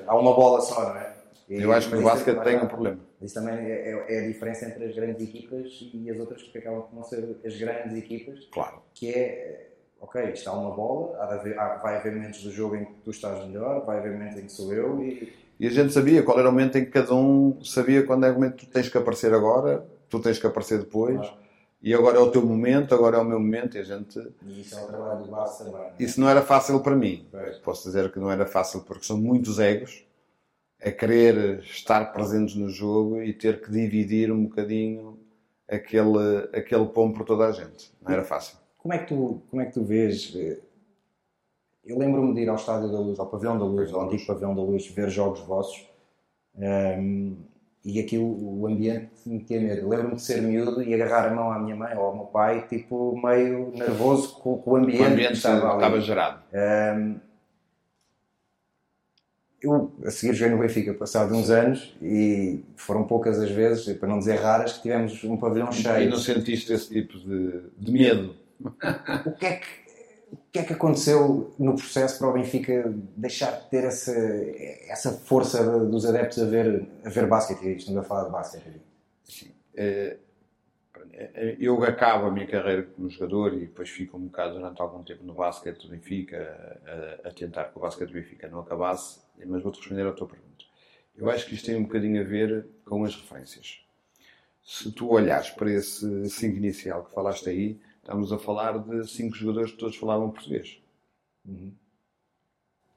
[0.07, 1.13] Há uma bola só, não é?
[1.51, 3.08] E, Eu acho que o basquete tem um problema.
[3.21, 6.59] Isso também é, é, é, a diferença entre as grandes equipas e as outras que
[6.59, 8.47] acabam por não ser as grandes equipas.
[8.53, 8.81] Claro.
[8.95, 9.69] Que é
[10.01, 13.85] ok, está uma bola, haver, vai haver momentos do jogo em que tu estás melhor,
[13.85, 15.33] vai haver momentos em que sou eu e...
[15.59, 18.31] E a gente sabia qual era o momento em que cada um sabia quando é
[18.31, 21.37] o momento que tu tens que aparecer agora, tu tens que aparecer depois, ah.
[21.83, 24.21] e agora é o teu momento, agora é o meu momento, e a gente...
[24.47, 25.83] E isso é o trabalho do base também.
[25.83, 25.93] É?
[25.99, 27.27] Isso não era fácil para mim.
[27.65, 30.07] Posso dizer que não era fácil porque são muitos egos
[30.83, 35.19] a querer estar presentes no jogo e ter que dividir um bocadinho
[35.69, 37.93] aquele, aquele pão por toda a gente.
[38.01, 38.57] Não era fácil.
[38.79, 40.33] Como é que tu, como é que tu vês?
[40.37, 40.59] Eh,
[41.85, 44.55] eu lembro-me de ir ao Estádio da Luz, ao Pavilhão da Luz, ao antigo Pavilhão
[44.55, 45.87] da Luz, ver jogos vossos
[46.55, 47.37] um, ehm,
[47.85, 49.89] e aquilo, o ambiente me tinha medo.
[49.89, 52.67] Lembro-me de ser miúdo e agarrar a mão à minha mãe ou ao meu pai,
[52.69, 55.03] tipo, meio nervoso com, com o ambiente.
[55.03, 56.43] O ambiente estava, estava gerado.
[56.53, 57.21] Um, ehm,
[59.63, 64.09] eu, a seguir, joguei no Benfica passado uns anos e foram poucas as vezes, para
[64.09, 66.03] não dizer raras, que tivemos um pavilhão cheio.
[66.03, 68.37] E não sentiste esse tipo de, de medo?
[69.27, 69.89] o que é que
[70.31, 74.13] o que é que aconteceu no processo para o Benfica deixar de ter essa,
[74.89, 77.79] essa força dos adeptos a ver, a ver basquete?
[77.79, 78.81] Estamos a falar de basquete.
[79.25, 79.51] Sim.
[79.75, 80.17] É,
[81.59, 85.25] eu acabo a minha carreira como jogador e depois fico um bocado durante algum tempo
[85.25, 86.81] no basquete do Benfica
[87.25, 90.27] a, a tentar que o basquete do Benfica não acabasse, mas vou-te responder à tua
[90.27, 90.65] pergunta.
[91.17, 93.81] Eu acho que isto tem um bocadinho a ver com as referências.
[94.63, 99.37] Se tu olhares para esse 5 inicial que falaste aí, Estamos a falar de cinco
[99.37, 100.81] jogadores que todos falavam português.
[101.47, 101.75] Uhum.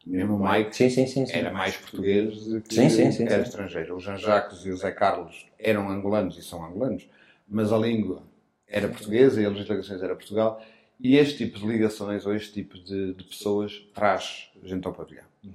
[0.07, 3.97] Mesmo o Mike sim, sim, sim, era mais português do que era estrangeiro.
[3.97, 7.09] O Jean Jacques e o Zé Carlos eram angolanos e são angolanos,
[7.51, 8.23] mas a língua
[8.67, 10.61] era portuguesa e as ligações era Portugal.
[10.99, 15.25] E este tipo de ligações ou este tipo de, de pessoas traz gente ao pavilhão.
[15.43, 15.51] Uhum.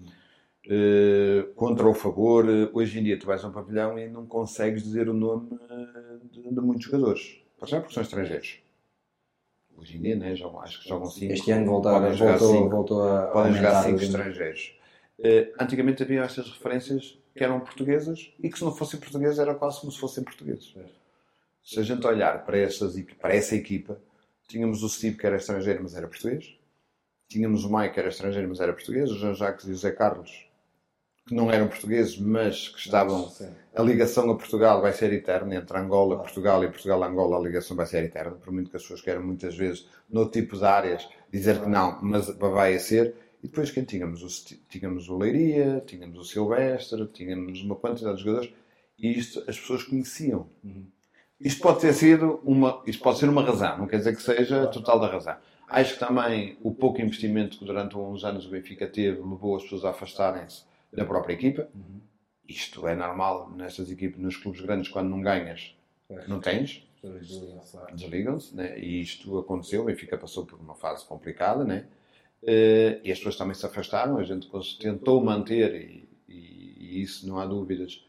[0.67, 4.83] Uh, contra o favor, hoje em dia tu vais a um pavilhão e não consegues
[4.83, 5.49] dizer o nome
[6.31, 7.41] de, de muitos jogadores.
[7.59, 8.59] Para já porque são estrangeiros
[9.77, 10.35] hoje em dia, né?
[10.35, 11.33] jogam, acho que jogam 5.
[11.33, 14.79] Este ano voltaram, voltou, cinco, voltou a podem jogar 5 estrangeiros.
[15.19, 19.55] Uh, antigamente havia estas referências que eram portuguesas e que se não fossem portuguesas era
[19.55, 20.75] quase como se fossem portugueses.
[21.67, 24.01] Se a gente olhar para, essas, para essa equipa,
[24.49, 26.57] tínhamos o Steve que era estrangeiro mas era português,
[27.29, 29.91] tínhamos o Mike que era estrangeiro mas era português, o Jean Jacques e o Zé
[29.91, 30.47] Carlos
[31.27, 33.29] que não eram portugueses, mas que estavam.
[33.75, 37.85] A ligação a Portugal vai ser eterna, entre Angola, Portugal e Portugal-Angola, a ligação vai
[37.85, 41.61] ser eterna, por muito que as pessoas queiram muitas vezes, no tipo de áreas, dizer
[41.61, 43.13] que não, mas vai ser.
[43.43, 44.23] E depois quem tínhamos?
[44.23, 48.55] O, tínhamos o Leiria, tínhamos o Silvestre, tínhamos uma quantidade de jogadores,
[48.97, 50.49] e isto as pessoas conheciam.
[51.41, 54.63] Isto pode ter sido uma, isto pode ser uma razão, não quer dizer que seja
[54.63, 55.37] a total da razão.
[55.69, 59.63] Acho que também o pouco investimento que durante uns anos o Benfica teve levou as
[59.65, 61.69] pessoas a afastarem-se da própria equipa.
[62.49, 65.77] Isto é normal nestas equipas, nos clubes grandes, quando não ganhas,
[66.29, 66.87] não tens.
[67.95, 68.79] Desligam-se, né?
[68.79, 69.83] e isto aconteceu.
[69.83, 71.87] O Benfica passou por uma fase complicada, né?
[72.43, 74.19] Eh, e as pessoas também se afastaram.
[74.19, 78.05] A gente tentou manter, e, e, e isso não há dúvidas,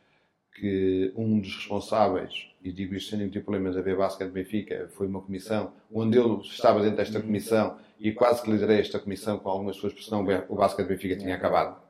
[0.53, 4.89] que um dos responsáveis, e digo isto sem nenhum tipo de problema, da B-Basket Benfica,
[4.89, 9.39] foi uma comissão onde eu estava dentro desta comissão e quase que liderei esta comissão
[9.39, 11.81] com algumas pessoas, porque senão o Basket Benfica tinha acabado.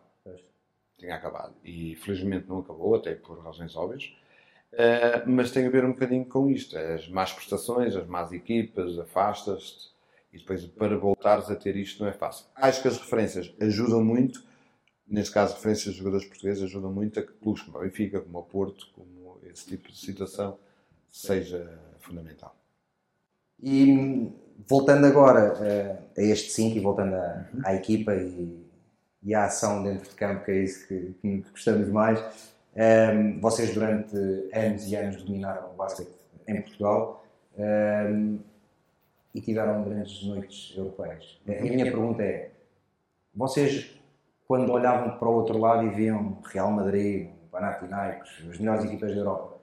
[0.98, 1.56] Tinha acabado.
[1.64, 4.16] E felizmente não acabou, até por razões óbvias.
[4.74, 6.78] Uh, mas tem a ver um bocadinho com isto.
[6.78, 9.96] As más prestações, as más equipas, afastas-te.
[10.32, 12.46] E depois para voltares a ter isto não é fácil.
[12.56, 14.46] Acho que as referências ajudam muito
[15.08, 18.40] neste caso, referências de jogadores portugueses ajudam muito a que clubes como o Benfica, como
[18.40, 20.60] o Porto, como esse tipo de situação,
[21.18, 22.56] seja fundamental.
[23.62, 24.32] E
[24.68, 27.62] voltando agora uh, a este 5 e voltando uhum.
[27.64, 28.66] à equipa e,
[29.24, 32.20] e, à ação dentro de campo, que é isso que, que gostamos mais,
[32.76, 34.16] um, vocês durante
[34.54, 36.12] anos e anos dominaram o basquete
[36.48, 37.26] em Portugal
[37.58, 38.40] um,
[39.34, 41.40] e tiveram grandes noites europeias.
[41.48, 42.52] A minha pergunta é:
[43.34, 43.98] vocês
[44.48, 49.18] quando olhavam para o outro lado e viam Real Madrid, Panathinaikos, as melhores equipas da
[49.18, 49.57] Europa,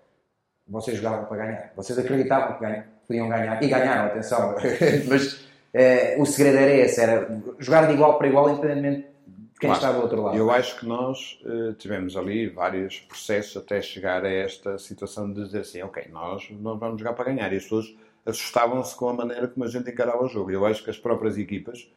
[0.66, 1.72] vocês jogavam para ganhar.
[1.76, 3.62] Vocês acreditavam que podiam ganhar.
[3.62, 4.54] E ganharam, atenção.
[5.08, 9.70] Mas eh, o segredo era esse, era jogar de igual para igual, independentemente de quem
[9.70, 10.36] estava do outro lado.
[10.36, 15.44] Eu acho que nós uh, tivemos ali vários processos até chegar a esta situação de
[15.44, 17.52] dizer assim, ok, nós não vamos jogar para ganhar.
[17.52, 17.94] E as pessoas
[18.26, 20.50] assustavam-se com a maneira como a gente encarava o jogo.
[20.50, 21.88] Eu acho que as próprias equipas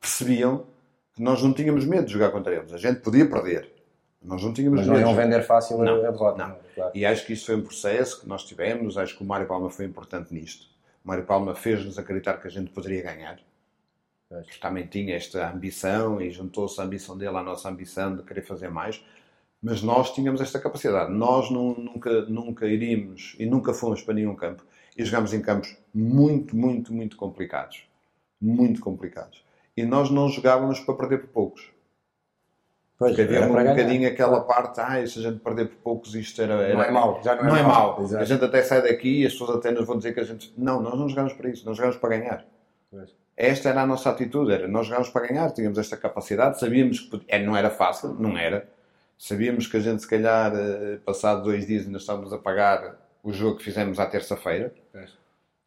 [0.00, 0.64] percebiam
[1.18, 2.72] nós não tínhamos medo de jogar contra eles.
[2.72, 3.70] A gente podia perder.
[4.26, 6.46] Nós não tínhamos Mas não iam vender fácil não, a derrota.
[6.46, 6.56] Não.
[6.74, 6.90] Claro.
[6.94, 8.98] E acho que isso foi um processo que nós tivemos.
[8.98, 10.66] Acho que o Mário Palma foi importante nisto.
[11.04, 13.38] O Mário Palma fez-nos acreditar que a gente poderia ganhar.
[14.28, 18.42] Porque também tinha esta ambição e juntou-se a ambição dele à nossa ambição de querer
[18.42, 19.02] fazer mais.
[19.62, 21.12] Mas nós tínhamos esta capacidade.
[21.12, 24.64] Nós não, nunca, nunca iríamos e nunca fomos para nenhum campo.
[24.96, 27.84] E jogámos em campos muito, muito, muito complicados.
[28.40, 31.70] Muito complicados e nós não jogávamos para perder por poucos.
[32.98, 36.40] Pois, Porque havia um bocadinho aquela parte, ah, se a gente perder por poucos, isto
[36.40, 36.54] era.
[36.54, 38.02] era não é mau, já não, não é, é mau.
[38.18, 40.52] A gente até sai daqui e as pessoas até nos vão dizer que a gente.
[40.56, 42.46] Não, nós não jogamos para isso, nós jogamos para ganhar.
[42.90, 43.14] Pois.
[43.36, 47.20] Esta era a nossa atitude, era nós jogávamos para ganhar, tínhamos esta capacidade, sabíamos que
[47.28, 48.66] é, não era fácil, não era.
[49.18, 53.32] Sabíamos que a gente, se calhar, eh, passado dois dias, ainda estávamos a pagar o
[53.32, 54.72] jogo que fizemos à terça-feira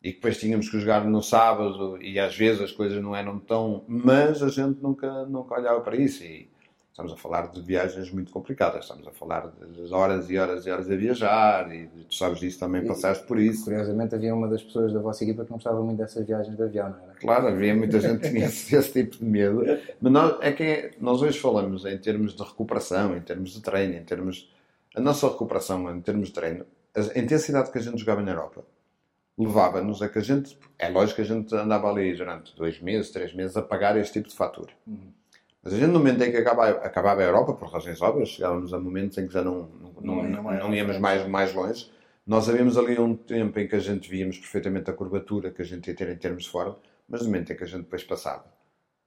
[0.01, 3.37] e que depois tínhamos que jogar no sábado e às vezes as coisas não eram
[3.37, 3.83] tão.
[3.87, 6.23] Mas a gente nunca, nunca olhava para isso.
[6.23, 6.49] E
[6.99, 10.69] estamos a falar de viagens muito complicadas, estamos a falar de horas e horas e
[10.69, 13.63] horas a viajar e tu sabes disso também, passaste por isso.
[13.63, 16.61] Curiosamente havia uma das pessoas da vossa equipa que não gostava muito dessas viagens de
[16.61, 17.13] avião, não era?
[17.13, 19.63] Claro, havia muita gente que tinha esse, esse tipo de medo.
[20.01, 23.95] Mas nós, é que nós hoje falamos em termos de recuperação, em termos de treino,
[23.95, 24.53] em termos.
[24.95, 28.65] A nossa recuperação, em termos de treino, a intensidade que a gente jogava na Europa
[29.37, 30.57] levava-nos a que a gente.
[30.77, 34.13] É lógico que a gente andava ali durante dois meses, três meses a pagar este
[34.13, 34.73] tipo de fatura.
[34.85, 35.13] Uhum.
[35.63, 38.73] Mas a gente, no momento em que acabava, acabava a Europa, por razões óbvias, chegávamos
[38.73, 39.69] a momentos em que já não,
[40.01, 41.91] não, não, não, íamos mais, mais longe.
[42.25, 45.65] Nós havíamos ali um tempo em que a gente víamos perfeitamente a curvatura que a
[45.65, 48.03] gente ia ter em termos de forma, mas no momento em que a gente depois
[48.03, 48.45] passava,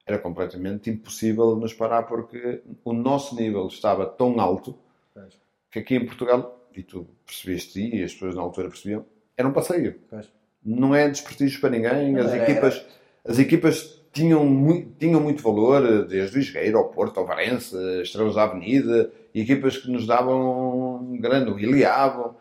[0.05, 4.77] era completamente impossível nos parar porque o nosso nível estava tão alto
[5.71, 9.53] que aqui em Portugal, e tu percebeste e as pessoas na altura percebiam, era um
[9.53, 9.99] passeio.
[10.63, 12.17] Não é desprestígio para ninguém.
[12.17, 12.85] As equipas,
[13.25, 18.35] as equipas tinham muito, tinham muito valor, desde o Isgueiro ao Porto, ao Varense, Estrelas
[18.35, 22.35] da Avenida, equipas que nos davam um grande, o Iliavam,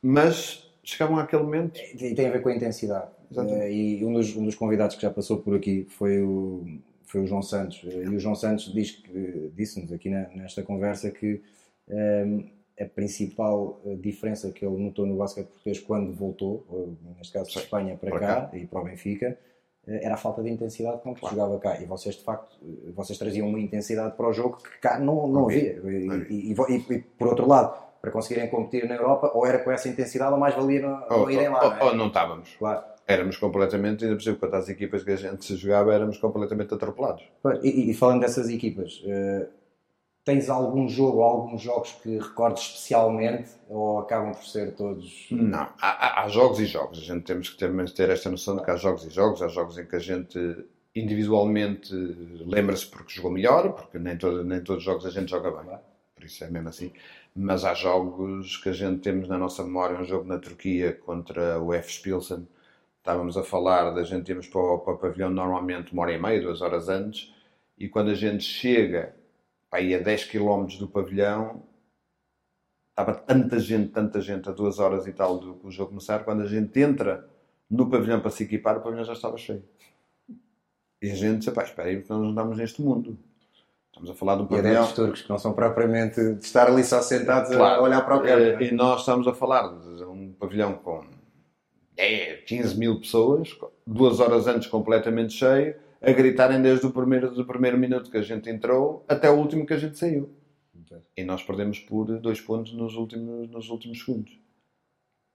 [0.00, 1.78] mas chegavam àquele momento.
[1.94, 3.10] E tem a ver com a intensidade.
[3.32, 6.64] Uh, e um dos, um dos convidados que já passou por aqui foi o,
[7.02, 7.82] foi o João Santos.
[7.84, 11.42] E o João Santos disse-nos aqui na, nesta conversa que
[11.88, 12.44] um, ehm,
[12.80, 17.62] a principal eh, diferença que ele notou no basquete português quando voltou, neste caso a
[17.62, 19.36] Espanha para, para cá, cá, e para o Benfica, eh,
[19.88, 21.36] era a falta de intensidade com que claro.
[21.36, 21.80] jogava cá.
[21.80, 25.26] E vocês, de facto, eh, vocês traziam uma intensidade para o jogo que cá não,
[25.26, 25.80] não havia.
[25.84, 29.70] E, e, e, e, por outro lado, para conseguirem competir na Europa, ou era com
[29.70, 31.64] essa intensidade, ou mais valia não, ou, não irem lá.
[31.64, 31.84] Ou não, é?
[31.84, 32.56] ou não estávamos.
[32.58, 32.84] Claro.
[33.06, 36.74] Éramos completamente, ainda por cima, quanto às equipas que a gente se jogava, éramos completamente
[36.74, 37.24] atropelados.
[37.62, 39.02] E, falando dessas equipas,
[40.28, 45.26] Tens algum jogo ou alguns jogos que recordes especialmente ou acabam por ser todos.
[45.30, 46.98] Não, há, há jogos e jogos.
[46.98, 49.40] A gente temos que ter, ter esta noção de que há jogos e jogos.
[49.40, 50.38] Há jogos em que a gente
[50.94, 51.94] individualmente
[52.44, 55.78] lembra-se porque jogou melhor, porque nem, todo, nem todos os jogos a gente joga bem.
[56.14, 56.92] por isso é mesmo assim.
[57.34, 61.58] Mas há jogos que a gente temos na nossa memória, um jogo na Turquia contra
[61.58, 61.90] o F.
[61.90, 62.46] Spilsen,
[62.98, 66.20] estávamos a falar da gente irmos para o, para o pavilhão normalmente uma hora e
[66.20, 67.32] meia, duas horas antes,
[67.78, 69.16] e quando a gente chega
[69.70, 71.62] aí a 10 km do pavilhão,
[72.90, 76.42] estava tanta gente, tanta gente, a duas horas e tal do, do jogo começar, quando
[76.42, 77.28] a gente entra
[77.70, 79.62] no pavilhão para se equipar, o pavilhão já estava cheio.
[81.00, 83.16] E a gente disse, pá, espera aí, porque nós não andamos neste mundo.
[83.88, 84.70] Estamos a falar de um E pavilhão...
[84.82, 87.80] adeptos turcos que não são propriamente de estar ali só sentados Claro.
[87.80, 88.28] a olhar para o campo.
[88.42, 88.62] Eh, é?
[88.64, 91.04] E nós estamos a falar de um pavilhão com
[91.94, 97.44] 10, 15 mil pessoas, duas horas antes completamente cheio, a gritarem desde o primeiro, do
[97.44, 100.30] primeiro minuto que a gente entrou até o último que a gente saiu.
[101.16, 104.32] E nós perdemos por dois pontos nos últimos, nos últimos segundos.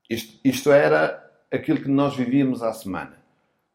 [0.10, 1.22] Isto, isto era
[1.52, 3.18] aquilo que nós vivíamos à semana.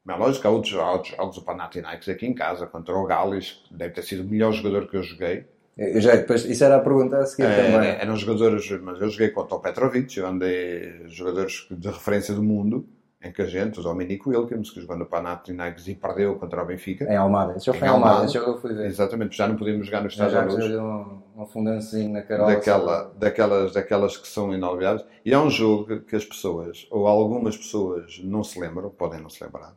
[0.09, 3.75] É lógico, há outros jogos, jogos do Panathinaikos aqui em casa, contra o Galis, que
[3.75, 5.45] deve ter sido o melhor jogador que eu joguei.
[5.77, 7.91] Eu já, depois, isso era a pergunta a seguir É, também.
[7.91, 12.89] eram jogadores, mas eu joguei contra o Petrovic, eu andei jogadores de referência do mundo,
[13.21, 16.67] em que a gente, o Dominico Wilkins, que jogou no Panathinaikos e perdeu contra o
[16.67, 17.05] Benfica.
[17.05, 17.57] Em Almada.
[17.57, 18.11] Esse jogo foi em Almada.
[18.11, 18.27] Almada.
[18.27, 18.87] Esse jogo eu fui ver.
[18.87, 20.73] Exatamente, já não podíamos jogar no Já Estádio já da Luz.
[20.73, 22.55] de um, um fundancezinho na carola.
[22.55, 25.05] Daquela, daquelas, daquelas que são inolvidáveis.
[25.25, 29.29] E é um jogo que as pessoas, ou algumas pessoas, não se lembram, podem não
[29.29, 29.75] se lembrar,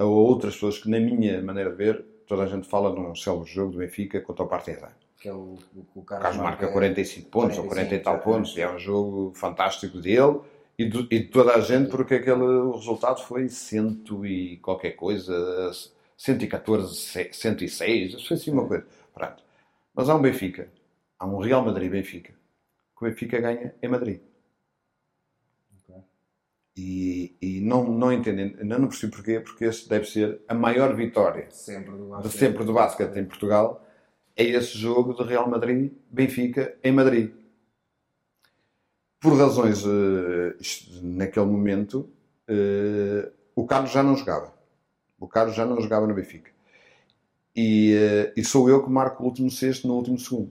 [0.00, 3.48] ou outras pessoas que, na minha maneira de ver, toda a gente fala num célebre
[3.48, 4.88] jogo do Benfica contra o Partizan.
[5.20, 8.56] Que é o, o, o Carlos marca 45 pontos ou 40 e 45, tal pontos,
[8.56, 10.40] e é um jogo fantástico dele
[10.78, 15.70] e de, e toda a gente, porque aquele o resultado foi cento e qualquer coisa,
[16.16, 16.96] 114,
[17.32, 18.86] 106, isso foi assim uma coisa.
[19.14, 19.42] Pronto.
[19.94, 20.70] Mas há um Benfica,
[21.18, 24.20] há um Real Madrid-Benfica, que o Benfica ganha em Madrid.
[25.76, 26.02] Ok.
[26.76, 30.94] E, e não, não entendem, ainda não percebo porquê, porque esse deve ser a maior
[30.96, 32.38] vitória Sempre do de basquete.
[32.38, 33.84] sempre do basquete em Portugal
[34.36, 37.32] é esse jogo de Real Madrid-Benfica em Madrid.
[39.22, 40.56] Por razões, eh,
[41.02, 42.08] naquele momento,
[42.48, 44.52] eh, o Carlos já não jogava.
[45.18, 46.50] O Carlos já não jogava no Benfica.
[47.54, 50.50] E, eh, e sou eu que marco o último sexto no último segundo.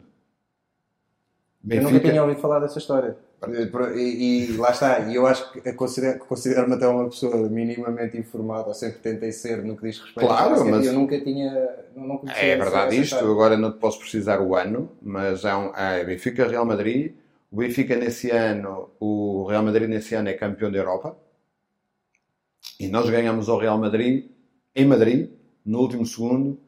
[1.69, 3.15] Eu nunca tinha ouvido falar dessa história.
[3.95, 8.67] E, e lá está, e eu acho que considero- considero-me até uma pessoa minimamente informada,
[8.67, 11.69] ou sempre tentei ser no que diz respeito Claro, basquete, mas- eu nunca tinha.
[11.95, 15.71] Não conhecia É verdade isto, agora não te posso precisar o ano, mas há um,
[15.73, 17.13] há Benfica Real Madrid.
[17.51, 21.17] O Benfica nesse ano, o Real Madrid nesse ano é campeão da Europa.
[22.79, 24.29] E nós ganhamos ao Real Madrid
[24.75, 25.29] em Madrid,
[25.65, 26.59] no último segundo,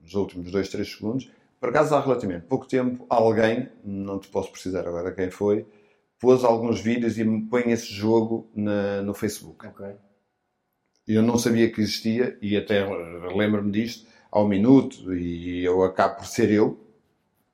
[0.00, 1.30] nos últimos dois, três segundos.
[1.60, 5.66] Por acaso há relativamente pouco tempo, alguém, não te posso precisar agora quem foi,
[6.18, 9.66] pôs alguns vídeos e me põe esse jogo na- no Facebook.
[9.66, 9.86] Ok.
[11.06, 12.84] Eu não sabia que existia e até
[13.34, 16.78] lembro-me disto ao minuto e eu acabo por ser eu,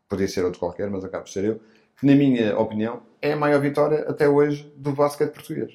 [0.09, 1.61] podia ser outro qualquer, mas acabo por ser eu,
[1.99, 5.73] que na minha opinião é a maior vitória até hoje do basquete português.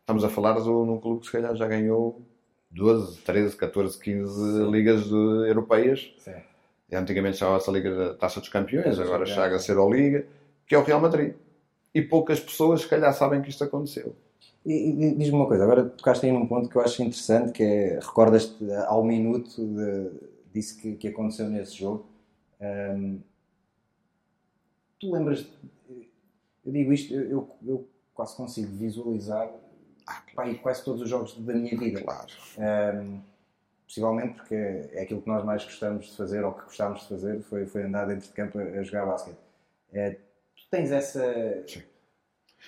[0.00, 2.20] Estamos a falar de um clube que se calhar já ganhou
[2.70, 6.12] 12, 13, 14, 15 ligas europeias.
[6.18, 6.34] Sim.
[6.92, 10.26] Antigamente chamava-se a Liga da Taça dos Campeões, É, agora chega a ser a Liga,
[10.66, 11.34] que é o Real Madrid.
[11.94, 14.14] E poucas pessoas se calhar sabem que isto aconteceu.
[14.64, 17.62] E, e diz-me uma coisa, agora tocaste aí num ponto que eu acho interessante, que
[17.62, 20.10] é, recordas-te ao minuto de,
[20.52, 22.06] disso que, que aconteceu nesse jogo.
[22.60, 23.18] Ahm,
[25.02, 25.44] tu lembras,
[26.64, 29.50] eu digo isto, eu, eu, quase consigo visualizar
[30.34, 32.00] pá, aí quase todos os jogos da minha vida.
[32.02, 32.28] Claro.
[32.56, 33.20] Ahm,
[33.84, 37.42] possivelmente porque é aquilo que nós mais gostamos de fazer, ou que gostámos de fazer,
[37.42, 39.36] foi, foi andar dentro de campo a, a jogar basquete.
[39.92, 40.18] Eh,
[40.56, 41.64] tu tens essa...
[41.66, 41.82] Sim.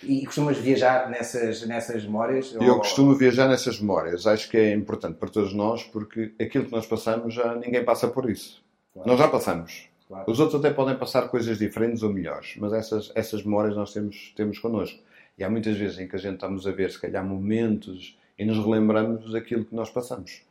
[0.03, 2.53] E costumas viajar nessas, nessas memórias?
[2.53, 4.27] Eu Ou- costumo viajar nessas memórias.
[4.27, 8.09] Acho que é importante para todos nós, porque aquilo que nós passamos já ninguém passa
[8.09, 8.61] por isso.
[8.92, 9.09] Claro.
[9.09, 9.88] Nós já passamos.
[10.14, 10.31] Claro.
[10.31, 14.33] Os outros até podem passar coisas diferentes ou melhores, mas essas, essas memórias nós temos,
[14.37, 14.98] temos connosco.
[15.37, 18.45] E há muitas vezes em que a gente estamos a ver, se calhar, momentos e
[18.45, 20.43] nos relembramos daquilo que nós passamos.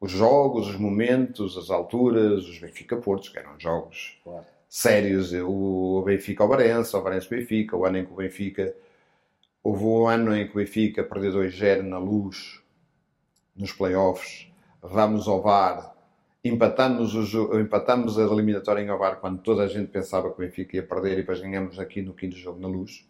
[0.00, 4.46] Os jogos, os momentos, as alturas, os Benfica-Portos, que eram jogos Claro.
[4.66, 5.32] sérios.
[5.34, 8.74] O Benfica ao Varense, o Varense Benfica, o ano em que o Benfica.
[9.62, 12.62] Houve um ano em que o Benfica perdeu 2-0 na luz,
[13.54, 14.50] nos playoffs.
[14.82, 15.94] Vamos ao VAR,
[16.44, 20.76] empatamos, o empatamos a eliminatória em VAR quando toda a gente pensava que o Benfica
[20.76, 23.06] ia perder e depois ganhamos aqui no quinto jogo na luz.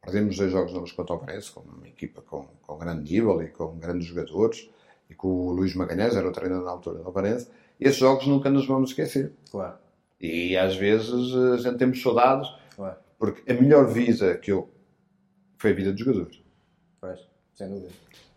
[0.00, 3.42] Perdemos dois jogos na luz contra o Varense, com uma equipa com, com grande nível
[3.42, 4.70] e com grandes jogadores,
[5.10, 7.48] e com o Luís Magalhães, era o treinador na altura do Varense.
[7.80, 9.32] Esses jogos nunca nos vamos esquecer.
[9.50, 9.76] Claro.
[10.20, 12.96] E às vezes a gente temos saudades, Claro.
[13.18, 14.70] porque a melhor vida que eu.
[15.58, 16.30] foi a vida do jogador.
[17.00, 17.20] Pois,
[17.54, 17.90] sem dúvida.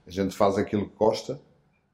[0.07, 1.39] A gente faz aquilo que gosta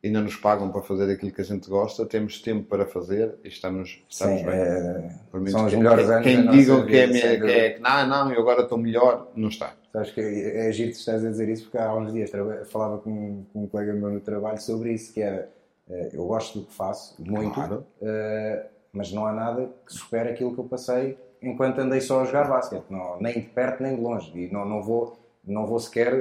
[0.07, 3.47] ainda nos pagam para fazer aquilo que a gente gosta, temos tempo para fazer e
[3.47, 4.53] estamos, estamos Sim, bem.
[4.55, 5.09] é,
[5.49, 8.39] são os melhores anos Quem digam que é, minha- que é que não, não, eu
[8.41, 9.73] agora estou melhor, não está.
[9.91, 12.29] Sabes que é giro tu estás a dizer isso porque há uns dias
[12.65, 15.49] falava com, com um colega meu no trabalho sobre isso, que era
[15.89, 17.85] eh, eu gosto do que faço, muito, Claro.
[18.01, 22.25] eh, mas não há nada que supere aquilo que eu passei enquanto andei só a
[22.25, 25.79] jogar basquete, não, nem de perto nem de longe, e não, não, vou, não vou
[25.79, 26.13] sequer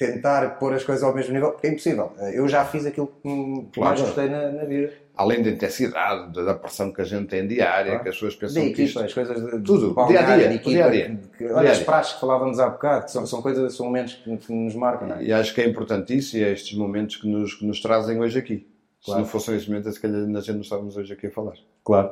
[0.00, 2.10] tentar pôr as coisas ao mesmo nível, porque é impossível.
[2.18, 4.00] Eh, Eu já fiz aquilo que mais Claro.
[4.00, 4.90] gostei na, na vida.
[5.14, 8.02] Além da intensidade, da- da pressão que a gente tem diária, Claro.
[8.04, 9.00] que as pessoas pensam que equipa, isto...
[9.00, 11.08] as coisas de, Tudo, de dia a dia, de equipa, dia a dia.
[11.36, 13.84] que- que- olha, dia as praxes que falávamos há bocado, que são, são coisas, são
[13.84, 15.24] momentos que, que nos marcam, não é?
[15.24, 18.18] E acho que é importante isso e é estes momentos que nos, que nos trazem
[18.18, 18.66] hoje aqui.
[19.04, 19.20] Claro.
[19.20, 21.54] Se não fossem estes momentos, se calhar a gente não estávamos hoje aqui a falar.
[21.84, 22.10] Claro.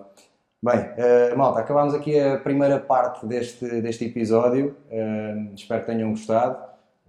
[0.63, 4.77] Bem, eh, malta, acabámos aqui a primeira parte deste, deste episódio.
[4.91, 6.59] Eh, espero que tenham gostado.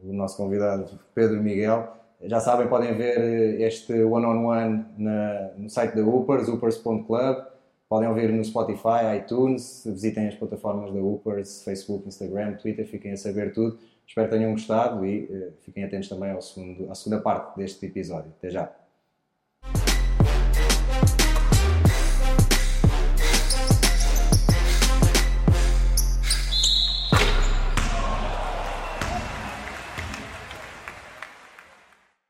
[0.04, 1.88] O nosso convidado Pedro Miguel.
[2.22, 7.45] Já sabem, podem ver eh, este one-on-one na- no site da Hoopers, hoopers.club.
[7.88, 9.84] Podem ouvir no Spotify, iTunes.
[9.86, 12.86] Visitem as plataformas da Hoopers, Facebook, Instagram, Twitter.
[12.88, 13.80] Fiquem a saber tudo.
[14.08, 17.86] Espero que tenham gostado e eh, fiquem atentos também ao segundo, à segunda parte deste
[17.86, 18.32] episódio.
[18.38, 18.72] Até já.